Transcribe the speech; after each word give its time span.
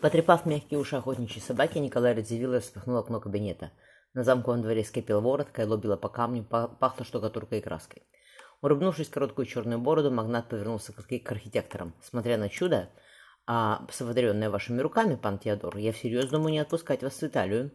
Потрепав 0.00 0.46
мягкие 0.46 0.80
уши 0.80 0.96
охотничьей 0.96 1.42
собаки, 1.42 1.76
Николай 1.78 2.14
Радзивилл 2.14 2.54
распахнул 2.54 2.96
окно 2.96 3.20
кабинета. 3.20 3.70
На 4.14 4.24
замковом 4.24 4.62
дворе 4.62 4.82
скрипел 4.82 5.20
ворот, 5.20 5.50
кайло 5.50 5.76
било 5.76 5.96
по 5.96 6.08
камню, 6.08 6.42
пахло 6.42 7.04
штукатуркой 7.04 7.58
и 7.58 7.60
краской. 7.60 8.02
Урубнувшись 8.62 9.10
короткую 9.10 9.44
черную 9.44 9.78
бороду, 9.78 10.10
магнат 10.10 10.48
повернулся 10.48 10.94
к 10.94 11.30
архитекторам. 11.30 11.94
Смотря 12.02 12.38
на 12.38 12.48
чудо, 12.48 12.88
а 13.46 13.86
сотворенное 13.90 14.48
вашими 14.48 14.80
руками, 14.80 15.16
пан 15.16 15.38
Теодор, 15.38 15.76
я 15.76 15.92
всерьез 15.92 16.30
думаю 16.30 16.52
не 16.52 16.60
отпускать 16.60 17.02
вас 17.02 17.20
в 17.20 17.22
Италию. 17.22 17.70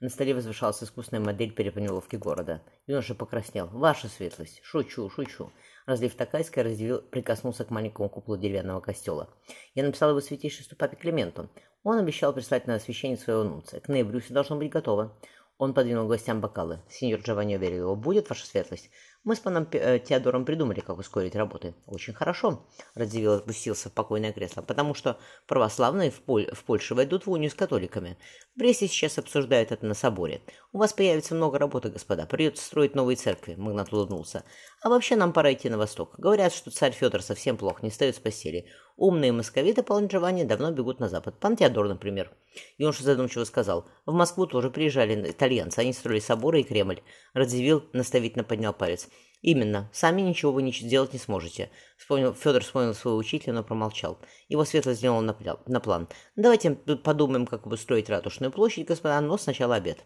На 0.00 0.10
столе 0.10 0.32
возвышалась 0.32 0.80
искусная 0.80 1.18
модель 1.18 1.52
перепланировки 1.52 2.14
города. 2.14 2.62
Юноша 2.86 3.16
покраснел. 3.16 3.66
«Ваша 3.66 4.06
светлость! 4.06 4.60
Шучу, 4.62 5.10
шучу!» 5.10 5.50
Разлив 5.86 6.14
Такайская, 6.14 6.62
разделил, 6.62 7.02
прикоснулся 7.02 7.64
к 7.64 7.70
маленькому 7.70 8.08
куполу 8.08 8.38
деревянного 8.38 8.80
костела. 8.80 9.28
«Я 9.74 9.82
написал 9.82 10.10
его 10.10 10.20
святейшеству 10.20 10.76
папе 10.76 10.96
Клименту. 10.96 11.50
Он 11.82 11.98
обещал 11.98 12.32
прислать 12.32 12.68
на 12.68 12.76
освящение 12.76 13.18
своего 13.18 13.42
нунция. 13.42 13.80
К 13.80 13.88
ноябрю 13.88 14.20
все 14.20 14.34
должно 14.34 14.54
быть 14.54 14.70
готово. 14.70 15.18
Он 15.58 15.74
подвинул 15.74 16.06
гостям 16.06 16.40
бокалы. 16.40 16.78
Сеньор 16.88 17.20
Джованни 17.20 17.56
уверил 17.56 17.80
его. 17.80 17.96
«Будет, 17.96 18.28
ваша 18.28 18.46
светлость?» 18.46 18.90
«Мы 19.28 19.36
с 19.36 19.40
паном 19.40 19.68
э, 19.72 19.98
Теодором 19.98 20.46
придумали, 20.46 20.80
как 20.80 20.96
ускорить 20.96 21.36
работы». 21.36 21.74
«Очень 21.84 22.14
хорошо»,— 22.14 22.66
Радзивилл 22.94 23.34
опустился 23.34 23.90
в 23.90 23.92
покойное 23.92 24.32
кресло, 24.32 24.62
«потому 24.62 24.94
что 24.94 25.18
православные 25.46 26.10
в, 26.10 26.22
Поль 26.22 26.50
в 26.54 26.64
Польше 26.64 26.94
войдут 26.94 27.26
в 27.26 27.30
унию 27.30 27.50
с 27.50 27.54
католиками. 27.54 28.16
В 28.56 28.58
Бресте 28.58 28.88
сейчас 28.88 29.18
обсуждают 29.18 29.70
это 29.70 29.84
на 29.84 29.92
соборе. 29.92 30.40
У 30.72 30.78
вас 30.78 30.94
появится 30.94 31.34
много 31.34 31.58
работы, 31.58 31.90
господа. 31.90 32.24
Придется 32.24 32.64
строить 32.64 32.94
новые 32.94 33.16
церкви»,— 33.16 33.54
Магнат 33.58 33.92
улыбнулся. 33.92 34.44
«А 34.80 34.88
вообще 34.88 35.14
нам 35.14 35.34
пора 35.34 35.52
идти 35.52 35.68
на 35.68 35.76
восток. 35.76 36.14
Говорят, 36.16 36.54
что 36.54 36.70
царь 36.70 36.92
Федор 36.92 37.20
совсем 37.20 37.58
плохо, 37.58 37.80
не 37.82 37.90
встает 37.90 38.16
с 38.16 38.20
постели. 38.20 38.66
Умные 38.98 39.30
московиты 39.30 39.84
по 39.84 40.00
Джованни 40.00 40.42
давно 40.42 40.72
бегут 40.72 40.98
на 40.98 41.08
запад. 41.08 41.38
Пан 41.38 41.54
Теодор, 41.54 41.86
например. 41.86 42.32
Юноша 42.78 43.04
задумчиво 43.04 43.44
сказал. 43.44 43.86
В 44.06 44.12
Москву 44.12 44.46
тоже 44.46 44.70
приезжали 44.70 45.30
итальянцы. 45.30 45.78
Они 45.78 45.92
строили 45.92 46.18
соборы 46.18 46.62
и 46.62 46.64
Кремль. 46.64 47.00
Радзивилл 47.32 47.84
наставительно 47.92 48.42
поднял 48.42 48.72
палец. 48.72 49.08
«Именно. 49.40 49.88
Сами 49.92 50.20
ничего 50.20 50.52
вы 50.52 50.62
не 50.62 50.72
сделать 50.72 51.12
не 51.12 51.18
сможете». 51.18 51.70
Вспомнил, 51.96 52.34
Федор 52.34 52.62
вспомнил 52.62 52.94
своего 52.94 53.18
учителя, 53.18 53.52
но 53.52 53.62
промолчал. 53.62 54.18
Его 54.48 54.64
светлость 54.64 54.98
сделал 54.98 55.20
на, 55.20 55.80
план. 55.80 56.08
«Давайте 56.34 56.72
подумаем, 56.72 57.46
как 57.46 57.66
устроить 57.66 58.10
ратушную 58.10 58.50
площадь, 58.50 58.86
господа, 58.86 59.20
но 59.20 59.38
сначала 59.38 59.76
обед». 59.76 60.04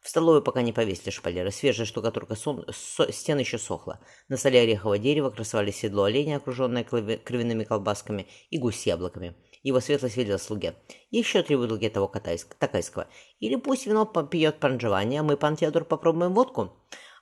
В 0.00 0.08
столовой 0.08 0.42
пока 0.42 0.62
не 0.62 0.72
повесили 0.72 1.10
шпалеры. 1.10 1.50
Свежая 1.50 1.86
штукатурка 1.86 2.34
сон, 2.34 2.64
со, 2.72 3.12
стен 3.12 3.38
еще 3.38 3.58
сохла. 3.58 4.00
На 4.28 4.38
столе 4.38 4.60
орехового 4.60 4.98
дерева 4.98 5.30
красовали 5.30 5.70
седло 5.72 6.04
оленя, 6.04 6.36
окруженное 6.36 6.84
кровяными 6.84 7.64
колбасками, 7.64 8.26
и 8.48 8.58
гусь 8.58 8.80
с 8.80 8.86
яблоками. 8.86 9.34
Его 9.62 9.80
светлость 9.80 10.16
велела 10.16 10.38
слуге. 10.38 10.74
Еще 11.10 11.42
три 11.42 11.56
бутылки 11.56 11.90
того 11.90 12.08
такайского. 12.08 13.08
Или 13.40 13.56
пусть 13.56 13.86
вино 13.86 14.06
пьет 14.06 14.58
пан 14.58 14.78
Джованни, 14.78 15.16
а 15.16 15.22
мы, 15.22 15.36
пан 15.36 15.56
Теодор, 15.56 15.84
попробуем 15.84 16.32
водку. 16.32 16.72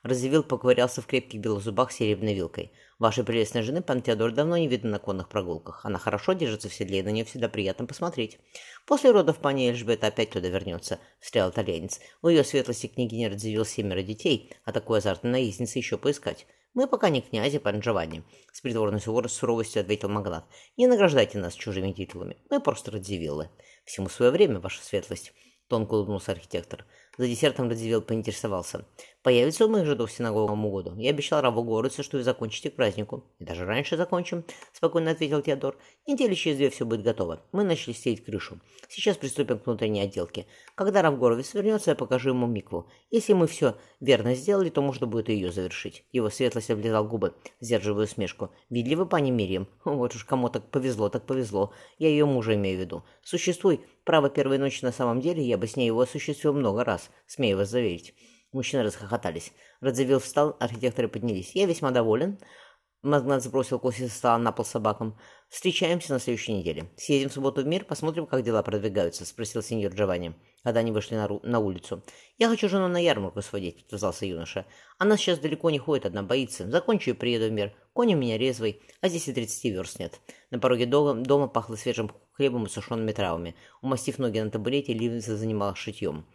Разъявил, 0.03 0.43
поковырялся 0.43 1.01
в 1.01 1.07
крепких 1.07 1.41
белых 1.41 1.63
зубах 1.63 1.91
серебряной 1.91 2.33
вилкой. 2.33 2.71
Вашей 2.99 3.23
прелестной 3.23 3.61
жены 3.63 3.81
пан 3.81 4.01
Теодор 4.01 4.31
давно 4.31 4.57
не 4.57 4.67
видно 4.67 4.91
на 4.91 4.99
конных 4.99 5.29
прогулках. 5.29 5.85
Она 5.85 5.99
хорошо 5.99 6.33
держится 6.33 6.69
в 6.69 6.73
седле, 6.73 6.99
и 6.99 7.03
на 7.03 7.09
нее 7.09 7.25
всегда 7.25 7.49
приятно 7.49 7.85
посмотреть. 7.85 8.39
После 8.85 9.11
родов 9.11 9.39
пани 9.39 9.69
Эльжбета 9.69 10.07
опять 10.07 10.31
туда 10.31 10.47
вернется, 10.49 10.99
встрял 11.19 11.49
итальянец. 11.49 11.99
У 12.21 12.27
ее 12.27 12.43
светлости 12.43 12.87
княгиня 12.87 13.29
разъявил 13.29 13.65
семеро 13.65 14.01
детей, 14.01 14.51
а 14.65 14.71
такой 14.71 14.99
азартной 14.99 15.31
наездницы 15.31 15.77
еще 15.77 15.97
поискать. 15.97 16.45
«Мы 16.73 16.87
пока 16.87 17.09
не 17.09 17.21
князи, 17.21 17.57
пан 17.57 17.79
Джованни»,— 17.79 18.23
с 18.51 18.61
притворной 18.61 19.01
суровостью 19.01 19.81
ответил 19.81 20.07
Магнат. 20.07 20.45
«Не 20.77 20.87
награждайте 20.87 21.39
нас 21.39 21.55
чужими 21.55 21.91
титулами. 21.91 22.37
Мы 22.49 22.61
просто 22.61 22.91
радзивиллы. 22.91 23.49
Всему 23.85 24.07
свое 24.07 24.31
время, 24.31 24.59
ваша 24.59 24.81
светлость»,— 24.83 25.33
тонко 25.67 25.95
улыбнулся 25.95 26.31
архитектор. 26.31 26.85
За 27.19 27.27
десертом 27.27 27.67
Радзивилл 27.67 28.01
поинтересовался. 28.01 28.85
«Появится 29.23 29.65
у 29.65 29.69
моих 29.69 29.85
жидов 29.85 30.09
синагога 30.09 30.45
к 30.45 30.49
Новому 30.51 30.71
году. 30.71 30.95
Я 30.95 31.09
обещал 31.09 31.41
рабу 31.41 31.63
Горыцу, 31.63 32.01
что 32.01 32.15
вы 32.15 32.23
закончите 32.23 32.69
к 32.69 32.77
празднику. 32.77 33.25
И 33.39 33.43
даже 33.43 33.65
раньше 33.65 33.97
закончим»,— 33.97 34.45
спокойно 34.71 35.11
ответил 35.11 35.41
Теодор. 35.41 35.75
«Недели 36.07 36.33
через 36.33 36.55
две 36.55 36.69
все 36.69 36.85
будет 36.85 37.03
готово. 37.03 37.41
Мы 37.51 37.65
начали 37.65 37.91
стелить 37.91 38.23
крышу. 38.23 38.61
Сейчас 38.87 39.17
приступим 39.17 39.59
к 39.59 39.65
внутренней 39.65 39.99
отделке. 39.99 40.45
Когда 40.75 41.01
раб 41.01 41.19
Горовец 41.19 41.53
вернется, 41.53 41.91
я 41.91 41.95
покажу 41.95 42.29
ему 42.29 42.47
микву. 42.47 42.89
Если 43.11 43.33
мы 43.33 43.47
все 43.47 43.75
верно 43.99 44.33
сделали, 44.33 44.69
то 44.69 44.81
можно 44.81 45.05
будет 45.05 45.27
ее 45.27 45.51
завершить». 45.51 46.05
Его 46.13 46.29
светлость 46.29 46.71
облизал 46.71 47.05
губы, 47.05 47.33
сдерживая 47.59 48.05
усмешку. 48.05 48.51
«Видели 48.69 48.95
вы, 48.95 49.05
пани 49.05 49.29
Мирием? 49.29 49.67
Вот 49.83 50.15
уж 50.15 50.23
кому 50.23 50.47
так 50.47 50.71
повезло, 50.71 51.09
так 51.09 51.25
повезло. 51.25 51.73
Я 51.97 52.07
ее 52.07 52.25
мужа 52.25 52.55
имею 52.55 52.77
в 52.77 52.79
виду. 52.79 53.03
Существуй 53.23 53.81
право 54.09 54.27
первой 54.27 54.57
ночи 54.57 54.83
на 54.83 54.91
самом 54.91 55.21
деле, 55.21 55.43
я 55.43 55.55
бы 55.55 55.67
с 55.67 55.75
ней 55.75 55.85
его 55.85 56.01
осуществил 56.01 56.51
много 56.51 56.83
раз, 56.83 57.11
смею 57.27 57.57
вас 57.57 57.69
заверить. 57.69 58.15
Мужчины 58.51 58.81
расхохотались. 58.81 59.53
Радзивилл 59.81 60.19
встал, 60.19 60.57
архитекторы 60.59 61.07
поднялись. 61.07 61.51
«Я 61.53 61.67
весьма 61.67 61.91
доволен». 61.91 62.39
Магнат 63.03 63.43
сбросил 63.43 63.77
коси 63.77 64.07
со 64.07 64.15
стола 64.17 64.39
на 64.39 64.51
пол 64.51 64.65
собакам. 64.65 65.15
«Встречаемся 65.47 66.11
на 66.11 66.19
следующей 66.19 66.53
неделе. 66.53 66.89
Съездим 66.97 67.29
в 67.29 67.33
субботу 67.33 67.61
в 67.61 67.67
мир, 67.67 67.85
посмотрим, 67.85 68.25
как 68.25 68.41
дела 68.41 68.63
продвигаются»,— 68.63 69.25
спросил 69.27 69.61
сеньор 69.61 69.93
Джованни, 69.93 70.33
когда 70.63 70.79
они 70.79 70.91
вышли 70.91 71.13
на, 71.13 71.29
на 71.43 71.59
улицу. 71.59 72.01
«Я 72.39 72.49
хочу 72.49 72.67
жену 72.67 72.87
на 72.87 72.97
ярмарку 72.97 73.43
сводить»,— 73.43 73.85
отвязался 73.85 74.25
юноша. 74.25 74.65
«Она 74.97 75.17
сейчас 75.17 75.37
далеко 75.37 75.69
не 75.69 75.77
ходит, 75.77 76.07
одна 76.07 76.23
боится. 76.23 76.67
Закончу 76.67 77.11
и 77.11 77.13
приеду 77.13 77.45
в 77.45 77.51
мир. 77.51 77.75
Конь 77.93 78.15
у 78.15 78.17
меня 78.17 78.39
резвый, 78.39 78.81
а 79.01 79.07
здесь 79.07 79.27
и 79.27 79.33
тридцати 79.33 79.69
верст 79.69 79.99
нет». 79.99 80.19
На 80.49 80.57
пороге 80.57 80.87
дома, 80.87 81.13
дома 81.13 81.47
пахло 81.47 81.75
свежим 81.75 82.11
хлебом 82.39 82.65
и 82.65 82.69
сушеными 82.69 83.11
травами. 83.11 83.53
Умастив 83.81 84.17
ноги 84.17 84.39
на 84.39 84.49
табурете, 84.49 84.93
Ливница 84.93 85.35
занималась 85.35 85.77
шитьем. 85.77 86.25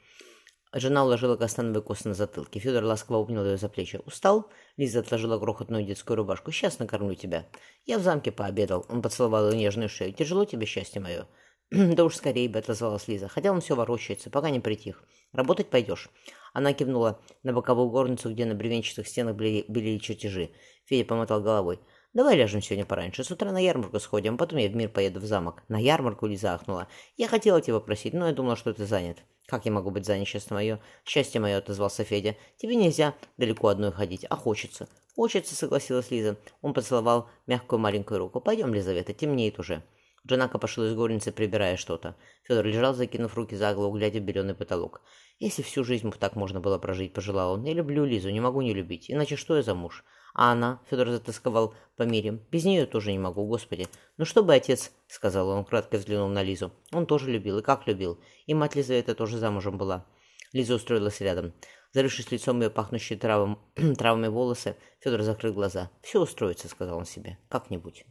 Жена 0.74 1.02
уложила 1.02 1.36
кастановые 1.36 1.82
косы 1.82 2.08
на 2.08 2.14
затылке. 2.14 2.60
Федор 2.60 2.84
ласково 2.84 3.20
обнял 3.20 3.42
ее 3.44 3.56
за 3.56 3.70
плечи. 3.70 4.00
«Устал?» 4.04 4.50
Лиза 4.76 5.00
отложила 5.00 5.38
крохотную 5.38 5.86
детскую 5.86 6.18
рубашку. 6.18 6.52
«Сейчас 6.52 6.78
накормлю 6.78 7.14
тебя». 7.14 7.46
«Я 7.86 7.98
в 7.98 8.02
замке 8.02 8.32
пообедал». 8.32 8.84
Он 8.90 9.00
поцеловал 9.00 9.50
ее 9.50 9.56
нежную 9.56 9.88
шею. 9.88 10.12
«Тяжело 10.12 10.44
тебе, 10.44 10.66
счастье 10.66 11.00
мое?» 11.00 11.26
«Да 11.70 12.04
уж 12.04 12.16
скорее 12.16 12.50
бы»,— 12.50 12.58
отозвалась 12.60 13.08
Лиза. 13.08 13.28
«Хотя 13.28 13.50
он 13.50 13.62
все 13.62 13.74
ворочается, 13.74 14.28
пока 14.28 14.50
не 14.50 14.60
притих. 14.60 15.04
Работать 15.32 15.70
пойдешь?» 15.70 16.10
Она 16.52 16.74
кивнула 16.74 17.18
на 17.44 17.54
боковую 17.54 17.88
горницу, 17.88 18.30
где 18.30 18.44
на 18.44 18.54
бревенчатых 18.54 19.08
стенах 19.08 19.36
белели 19.36 19.98
чертежи. 19.98 20.50
Федя 20.84 21.06
помотал 21.06 21.40
головой. 21.40 21.80
«Давай 22.14 22.36
ляжем 22.36 22.62
сегодня 22.62 22.86
пораньше. 22.86 23.24
С 23.24 23.30
утра 23.32 23.50
на 23.50 23.58
ярмарку 23.58 23.98
сходим, 23.98 24.38
потом 24.38 24.60
я 24.60 24.68
в 24.68 24.76
мир 24.76 24.88
поеду 24.88 25.18
в 25.18 25.24
замок». 25.24 25.64
«На 25.66 25.78
ярмарку?»— 25.78 26.26
Лиза 26.28 26.54
ахнула. 26.54 26.86
«Я 27.16 27.26
хотела 27.26 27.60
тебя 27.60 27.80
просить, 27.80 28.14
но 28.14 28.28
я 28.28 28.32
думала, 28.32 28.54
что 28.54 28.72
ты 28.72 28.86
занят». 28.86 29.18
«Как 29.48 29.66
я 29.66 29.72
могу 29.72 29.90
быть 29.90 30.06
занят, 30.06 30.28
счастье 30.28 30.54
мое?» 30.54 30.80
«Счастье 31.04 31.40
мое»,— 31.40 31.56
отозвался 31.58 32.04
Федя. 32.04 32.36
«Тебе 32.56 32.76
нельзя 32.76 33.14
далеко 33.36 33.66
одной 33.66 33.90
ходить, 33.90 34.24
а 34.30 34.36
хочется». 34.36 34.88
«Хочется»,— 35.16 35.54
согласилась 35.56 36.12
Лиза. 36.12 36.36
Он 36.62 36.72
поцеловал 36.72 37.28
мягкую 37.48 37.80
маленькую 37.80 38.20
руку. 38.20 38.40
«Пойдем, 38.40 38.72
Лизавета, 38.72 39.12
темнеет 39.12 39.58
уже». 39.58 39.82
Жена 40.24 40.46
копошила 40.46 40.84
из 40.86 40.94
горницы, 40.94 41.32
прибирая 41.32 41.76
что-то. 41.76 42.14
Федор 42.44 42.64
лежал, 42.64 42.94
закинув 42.94 43.34
руки 43.34 43.56
за 43.56 43.74
голову, 43.74 43.96
глядя 43.96 44.20
в 44.20 44.22
беленый 44.22 44.54
потолок. 44.54 45.02
«Если 45.40 45.62
всю 45.62 45.82
жизнь 45.82 46.12
так 46.12 46.36
можно 46.36 46.60
было 46.60 46.78
прожить»,— 46.78 47.12
пожелал 47.14 47.54
он. 47.54 47.64
«Я 47.64 47.74
люблю 47.74 48.04
Лизу, 48.04 48.30
не 48.30 48.40
могу 48.40 48.62
не 48.62 48.72
любить. 48.72 49.10
Иначе 49.10 49.34
что 49.34 49.56
я 49.56 49.62
за 49.62 49.74
муж?» 49.74 50.04
А 50.34 50.52
она, 50.52 50.80
Федор 50.90 51.08
затасковал 51.08 51.74
по 51.96 52.02
мире. 52.02 52.40
Без 52.50 52.64
нее 52.64 52.86
тоже 52.86 53.12
не 53.12 53.18
могу, 53.18 53.46
господи. 53.46 53.86
Ну 54.16 54.24
что 54.24 54.42
бы 54.42 54.52
отец, 54.52 54.90
сказал 55.06 55.48
он, 55.48 55.64
кратко 55.64 55.96
взглянул 55.96 56.28
на 56.28 56.42
Лизу. 56.42 56.72
Он 56.92 57.06
тоже 57.06 57.30
любил, 57.30 57.58
и 57.58 57.62
как 57.62 57.86
любил. 57.86 58.18
И 58.46 58.52
мать 58.52 58.74
Лизавета 58.74 59.14
тоже 59.14 59.38
замужем 59.38 59.78
была. 59.78 60.04
Лиза 60.52 60.74
устроилась 60.74 61.20
рядом. 61.20 61.54
Зарывшись 61.92 62.32
лицом 62.32 62.60
ее 62.60 62.70
пахнущие 62.70 63.16
травом, 63.16 63.60
травами 63.96 64.26
волосы, 64.26 64.76
Федор 65.00 65.22
закрыл 65.22 65.54
глаза. 65.54 65.90
«Все 66.02 66.20
устроится»,— 66.20 66.68
сказал 66.68 66.98
он 66.98 67.04
себе. 67.04 67.38
«Как-нибудь». 67.48 68.04